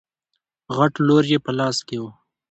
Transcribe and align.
غټ 0.75 0.93
لور 1.07 1.23
يې 1.31 1.39
په 1.45 1.51
لاس 1.59 1.77
کې 1.87 1.97
و. 2.01 2.03